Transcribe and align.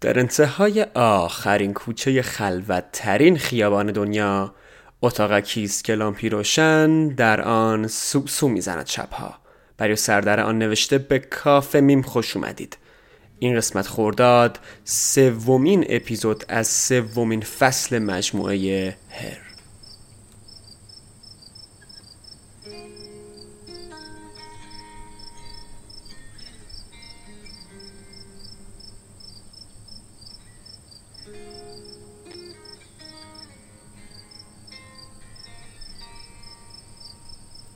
در 0.00 0.18
انتهای 0.18 0.82
آخرین 0.94 1.74
کوچه 1.74 2.22
خلوت 2.22 2.84
ترین 2.92 3.38
خیابان 3.38 3.92
دنیا 3.92 4.54
اتاقکی 5.02 5.64
است 5.64 5.84
که 5.84 5.94
لامپی 5.94 6.28
روشن 6.28 7.08
در 7.08 7.40
آن 7.40 7.86
سو 7.86 8.26
سو 8.26 8.48
می‌زند 8.48 8.86
شبها. 8.86 9.34
برای 9.76 9.96
سردر 9.96 10.40
آن 10.40 10.58
نوشته 10.58 10.98
به 10.98 11.18
کافه 11.18 11.80
میم 11.80 12.02
خوش 12.02 12.36
اومدید. 12.36 12.78
این 13.38 13.56
قسمت 13.56 13.86
خورداد 13.86 14.58
سومین 14.84 15.86
اپیزود 15.88 16.44
از 16.48 16.68
سومین 16.68 17.40
فصل 17.40 17.98
مجموعه 17.98 18.96
هر. 19.10 19.50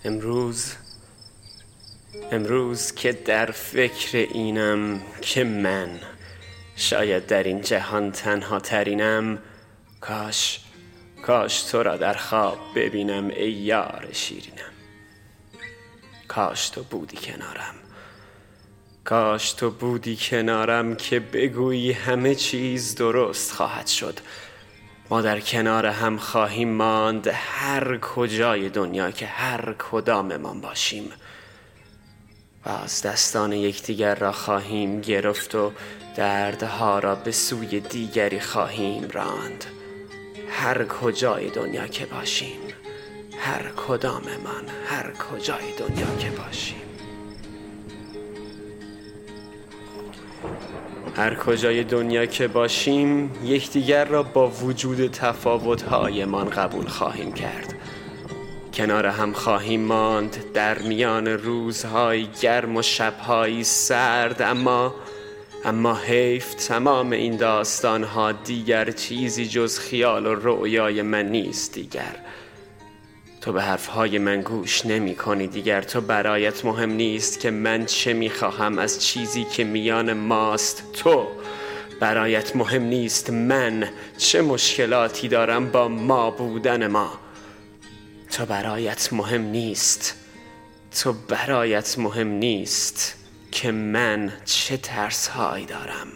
امروز 0.04 0.72
امروز 2.32 2.92
که 2.92 3.12
در 3.12 3.50
فکر 3.50 4.18
اینم 4.18 5.02
که 5.20 5.44
من 5.44 6.00
شاید 6.76 7.26
در 7.26 7.42
این 7.42 7.60
جهان 7.60 8.12
تنها 8.12 8.60
ترینم 8.60 9.38
کاش 10.00 10.60
کاش 11.22 11.62
تو 11.62 11.82
را 11.82 11.96
در 11.96 12.14
خواب 12.14 12.58
ببینم 12.74 13.28
ای 13.28 13.52
یار 13.52 14.08
شیرینم. 14.12 14.72
کاش 16.28 16.68
تو 16.68 16.82
بودی 16.82 17.16
کنارم 17.16 17.74
کاش 19.04 19.52
تو 19.52 19.70
بودی 19.70 20.18
کنارم 20.20 20.96
که 20.96 21.20
بگویی 21.20 21.92
همه 21.92 22.34
چیز 22.34 22.94
درست 22.94 23.52
خواهد 23.52 23.86
شد. 23.86 24.20
ما 25.10 25.20
در 25.20 25.40
کنار 25.40 25.86
هم 25.86 26.16
خواهیم 26.16 26.68
ماند 26.68 27.26
هر 27.32 27.98
کجای 27.98 28.68
دنیا 28.68 29.10
که 29.10 29.26
هر 29.26 29.74
کداممان 29.90 30.60
باشیم. 30.60 31.10
و 32.66 32.70
از 32.70 33.02
دستان 33.02 33.52
یکدیگر 33.52 34.14
را 34.14 34.32
خواهیم 34.32 35.00
گرفت 35.00 35.54
و 35.54 35.72
دردها 36.16 36.98
را 36.98 37.14
به 37.14 37.32
سوی 37.32 37.80
دیگری 37.80 38.40
خواهیم 38.40 39.08
راند. 39.12 39.64
هر 40.50 40.84
کجای 40.84 41.50
دنیا 41.50 41.86
که 41.86 42.06
باشیم 42.06 42.60
هر 43.38 43.70
کداممان 43.76 44.68
هر 44.86 45.12
کجای 45.12 45.72
دنیا 45.78 46.16
که 46.18 46.30
باشیم. 46.30 46.83
هر 51.16 51.34
کجای 51.34 51.84
دنیا 51.84 52.26
که 52.26 52.48
باشیم 52.48 53.30
یکدیگر 53.44 54.04
را 54.04 54.22
با 54.22 54.48
وجود 54.48 55.06
تفاوتهایمان 55.06 56.50
قبول 56.50 56.86
خواهیم 56.86 57.32
کرد. 57.32 57.74
کنار 58.74 59.06
هم 59.06 59.32
خواهیم 59.32 59.80
ماند 59.80 60.36
در 60.54 60.78
میان 60.78 61.28
روزهای 61.28 62.26
گرم 62.40 62.76
و 62.76 62.82
شبهایی 62.82 63.64
سرد 63.64 64.42
اما 64.42 64.94
اما 65.64 65.94
حیف 65.94 66.54
تمام 66.54 67.10
این 67.10 67.36
داستانها 67.36 68.32
دیگر 68.32 68.90
چیزی 68.90 69.46
جز 69.46 69.78
خیال 69.78 70.26
و 70.26 70.34
رؤیای 70.34 71.02
من 71.02 71.28
نیست 71.28 71.74
دیگر. 71.74 72.16
تو 73.44 73.52
به 73.52 73.62
حرفهای 73.62 74.18
من 74.18 74.40
گوش 74.40 74.86
نمی 74.86 75.16
کنی 75.16 75.46
دیگر. 75.46 75.82
تو 75.82 76.00
برایت 76.00 76.64
مهم 76.64 76.90
نیست 76.90 77.40
که 77.40 77.50
من 77.50 77.86
چه 77.86 78.12
می 78.12 78.30
خواهم 78.30 78.78
از 78.78 79.04
چیزی 79.04 79.44
که 79.44 79.64
میان 79.64 80.12
ماست. 80.12 80.92
تو 80.92 81.28
برایت 82.00 82.56
مهم 82.56 82.82
نیست 82.82 83.30
من 83.30 83.88
چه 84.18 84.42
مشکلاتی 84.42 85.28
دارم 85.28 85.70
با 85.70 85.88
ما 85.88 86.30
بودن 86.30 86.86
ما. 86.86 87.18
تو 88.30 88.46
برایت 88.46 89.12
مهم 89.12 89.42
نیست. 89.42 90.14
تو 91.02 91.12
برایت 91.12 91.98
مهم 91.98 92.28
نیست 92.28 93.14
که 93.52 93.72
من 93.72 94.32
چه 94.44 94.76
ترس 94.76 95.28
هایی 95.28 95.66
دارم. 95.66 96.08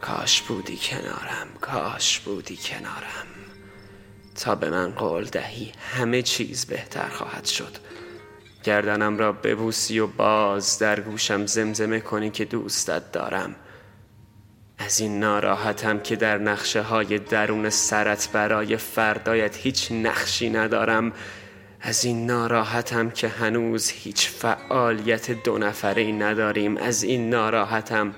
کاش 0.00 0.42
بودی 0.42 0.78
کنارم 0.82 1.48
کاش 1.60 2.20
بودی 2.20 2.56
کنارم. 2.56 3.39
تا 4.34 4.54
به 4.54 4.70
من 4.70 4.90
قول 4.90 5.24
دهی. 5.24 5.72
همه 5.92 6.22
چیز 6.22 6.66
بهتر 6.66 7.08
خواهد 7.08 7.44
شد. 7.44 7.76
گردنم 8.64 9.18
را 9.18 9.32
ببوسی 9.32 9.98
و 9.98 10.06
باز 10.06 10.78
در 10.78 11.00
گوشم 11.00 11.46
زمزمه 11.46 12.00
کنی 12.00 12.30
که 12.30 12.44
دوستت 12.44 13.12
دارم. 13.12 13.56
از 14.78 15.00
این 15.00 15.20
ناراحتم 15.20 16.00
که 16.00 16.16
در 16.16 16.38
نقشه 16.38 16.82
های 16.82 17.18
درون 17.18 17.70
سرت 17.70 18.28
برای 18.32 18.76
فردایت 18.76 19.56
هیچ 19.56 19.92
نقشی 19.92 20.50
ندارم. 20.50 21.12
از 21.80 22.04
این 22.04 22.26
ناراحتم 22.26 23.10
که 23.10 23.28
هنوز 23.28 23.90
هیچ 23.90 24.28
فعالیت 24.28 25.30
دو 25.30 25.58
نفره 25.58 26.12
نداریم. 26.12 26.76
از 26.76 27.02
این 27.02 27.30
ناراحتم 27.30 28.14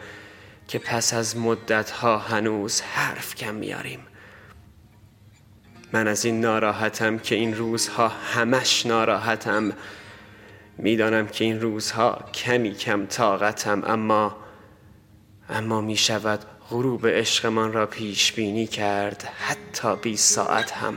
که 0.68 0.78
پس 0.78 1.14
از 1.14 1.36
مدت 1.36 1.90
ها 1.90 2.18
هنوز 2.18 2.80
حرف 2.80 3.34
کم 3.34 3.54
میاریم. 3.54 4.00
من 5.92 6.08
از 6.08 6.24
این 6.24 6.40
ناراحتم 6.40 7.18
که 7.18 7.34
این 7.34 7.56
روزها 7.56 8.08
همش 8.08 8.86
ناراحتم. 8.86 9.72
می‌دانم 10.78 11.26
که 11.26 11.44
این 11.44 11.60
روزها 11.60 12.24
کمی 12.34 12.74
کم 12.74 13.06
طاقتم 13.06 13.82
اما 13.86 14.36
اما 15.50 15.80
می 15.80 15.96
شود 15.96 16.40
غروب 16.70 17.06
عشقمان 17.06 17.72
را 17.72 17.86
پیش 17.86 18.32
بینی 18.32 18.66
کرد 18.66 19.22
حتی 19.22 19.96
بی 19.96 20.16
ساعت 20.16 20.72
هم. 20.72 20.96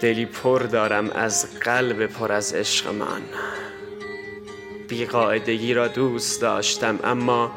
دلی 0.00 0.26
پر 0.26 0.58
دارم 0.58 1.10
از 1.10 1.58
قلب 1.60 2.06
پر 2.06 2.32
از 2.32 2.52
عشقمان. 2.52 3.22
بیقاعدگی 4.88 5.74
را 5.74 5.88
دوست 5.88 6.40
داشتم 6.40 6.98
اما 7.04 7.52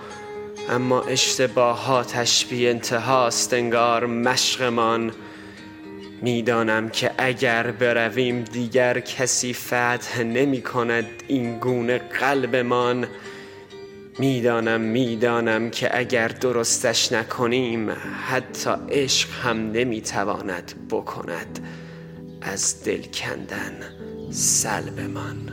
اما 0.70 1.02
اشتباهاتش 1.02 2.46
بی 2.46 2.68
انتهاست 2.70 3.54
انگار 3.54 4.06
مشقمان. 4.06 5.12
می‌دانم 6.26 6.90
که 6.90 7.12
اگر 7.18 7.72
برویم 7.72 8.44
دیگر 8.44 9.00
کسی 9.00 9.54
فتح 9.54 10.24
نمی 10.24 10.62
کند 10.62 11.06
این 11.28 11.60
گونه 11.60 11.98
قلبمان. 11.98 13.08
می‌دانم 14.20 14.82
می‌دانم 14.82 15.70
که 15.70 16.00
اگر 16.00 16.28
درستش 16.28 17.12
نکنیم 17.12 17.92
حتی 18.28 18.70
عشق 18.90 19.30
هم 19.44 19.72
نمی‌تواند 19.72 20.74
بکند 20.90 21.60
از 22.42 22.84
دل 22.84 23.02
کندن 23.02 23.74
سلبمان. 24.32 25.52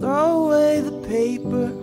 Throw 0.00 0.30
away 0.46 0.80
the 0.88 0.96
paper. 1.08 1.79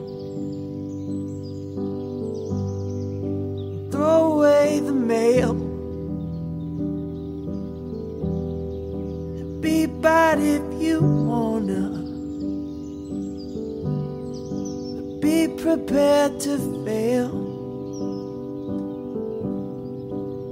Bad 10.07 10.40
if 10.40 10.66
you 10.81 11.00
wanna 11.31 11.84
Be 15.25 15.38
prepared 15.63 16.40
to 16.45 16.53
fail 16.85 17.34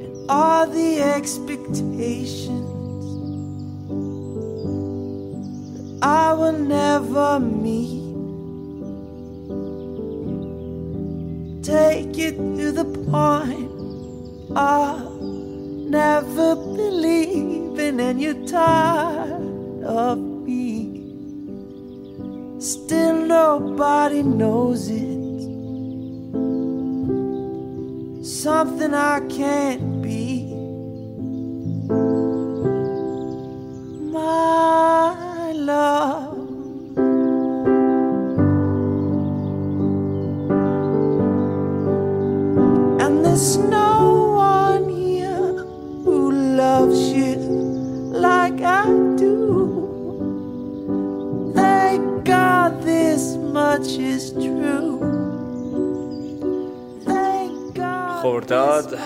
And 0.03 0.15
all 0.37 0.67
the 0.79 0.91
expectations 1.17 2.67
that 6.01 6.09
I 6.25 6.33
will 6.39 6.59
never 6.77 7.39
meet. 7.39 8.03
Take 11.63 12.17
it 12.27 12.37
to 12.59 12.67
the 12.79 12.87
point 13.13 13.71
of 14.55 15.21
never 15.97 16.49
believing, 16.55 17.99
and 18.07 18.21
you're 18.21 18.45
tired 18.45 19.44
of 19.85 20.17
me. 20.17 21.03
Still, 22.59 23.25
nobody 23.25 24.23
knows 24.23 24.89
it. 24.89 25.25
Something 28.25 28.93
I 28.93 29.19
can't 29.29 29.94
خورداد 58.21 58.97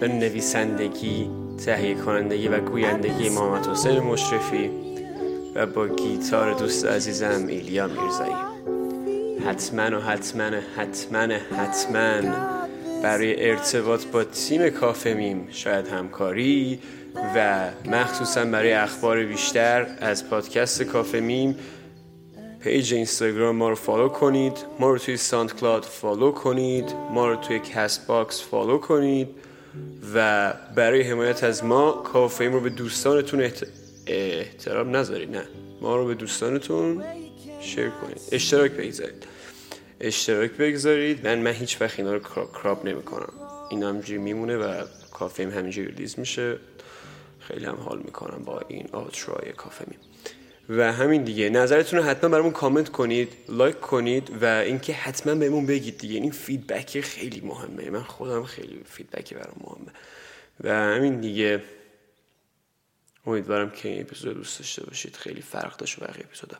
به 0.00 0.08
نویسندگی 0.08 1.30
تهیه 1.64 1.94
کنندگی 1.94 2.48
و 2.48 2.60
گویندگی 2.60 3.28
محمد 3.28 3.66
حسین 3.66 4.00
مشرفی 4.00 4.70
و 5.54 5.66
با 5.66 5.88
گیتار 5.88 6.54
دوست 6.54 6.86
عزیزم 6.86 7.46
ایلیا 7.46 7.86
میرزایی. 7.86 8.34
حتما 9.46 9.98
و 9.98 10.02
حتما 10.02 10.50
حتما 10.76 11.34
حتما 11.56 12.36
برای 13.02 13.50
ارتباط 13.50 14.04
با 14.06 14.24
تیم 14.24 14.70
کافه 14.70 15.14
میم 15.14 15.48
شاید 15.50 15.88
همکاری 15.88 16.80
و 17.36 17.68
مخصوصا 17.84 18.44
برای 18.44 18.72
اخبار 18.72 19.24
بیشتر 19.24 19.86
از 20.00 20.30
پادکست 20.30 20.82
کافه 20.82 21.20
میم 21.20 21.56
page 22.66 22.94
اینستاگرام 22.94 23.56
ما 23.56 23.68
رو 23.68 23.74
follow 23.74 24.08
کنید. 24.08 24.58
ما 24.80 24.90
رو 24.90 24.98
توی 24.98 25.16
SoundCloud 25.16 25.82
follow 25.82 26.32
کنید. 26.32 26.92
ما 27.10 27.28
رو 27.28 27.36
توی 27.36 27.58
CastBox 27.58 28.42
follow 28.42 28.78
کنید. 28.78 29.28
و 30.14 30.52
برای 30.74 31.02
حمایت 31.02 31.44
از 31.44 31.64
ما 31.64 31.92
کافه 31.92 32.48
رو 32.48 32.60
به 32.60 32.70
دوستانتون 32.70 33.50
احترام 34.06 34.96
نذارید 34.96 35.36
نه. 35.36 35.42
ما 35.80 35.96
رو 35.96 36.06
به 36.06 36.14
دوستانتون 36.14 37.04
share 37.60 37.90
کنید. 37.90 38.20
اشتراک 38.32 38.72
بگذارید. 38.72 39.26
اشتراک 40.00 40.50
بگذارید. 40.50 41.26
من 41.26 41.38
من 41.38 41.52
هیچ 41.52 41.80
وقت 41.80 41.98
اینا 41.98 42.12
رو 42.14 42.20
crop 42.62 42.86
نمی 42.86 43.02
کنم 43.02 43.32
این 43.70 43.82
همجوری 43.82 44.18
میمونه 44.18 44.56
و 44.56 44.84
کافه 45.12 45.50
همینجوری 45.50 45.88
release 45.88 46.18
میشه. 46.18 46.56
خیلی 47.40 47.64
هم 47.64 47.76
حال 47.76 47.98
می‌کنم 47.98 48.42
با 48.44 48.60
این 48.68 48.88
outro 48.92 49.42
ی 49.42 49.52
کافه 49.52 49.84
و 50.68 50.92
همین 50.92 51.24
دیگه. 51.24 51.50
نظرتون 51.50 51.98
رو 51.98 52.04
حتما 52.04 52.30
برامون 52.30 52.52
کامنت 52.52 52.88
کنید 52.88 53.32
لایک 53.48 53.80
کنید 53.80 54.42
و 54.42 54.44
اینکه 54.44 54.92
حتما 54.92 55.34
بهمون 55.34 55.66
بگید 55.66 55.98
دیگه. 55.98 56.14
این 56.14 56.30
feedback 56.30 57.00
خیلی 57.00 57.40
مهمه. 57.40 57.90
من 57.90 58.02
خودم 58.02 58.44
خیلی 58.44 58.80
feedback 58.84 59.34
برام 59.34 59.56
مهمه. 59.60 59.92
و 60.60 60.74
همین 60.74 61.20
دیگه. 61.20 61.62
امیدوارم 63.26 63.70
که 63.70 63.88
این 63.88 64.00
اپیزود 64.00 64.36
دوست 64.36 64.58
داشته 64.58 64.84
باشید. 64.84 65.16
خیلی 65.16 65.42
فرق 65.42 65.76
داشت 65.76 66.00
بقیه 66.00 66.24
اپیزودا. 66.24 66.56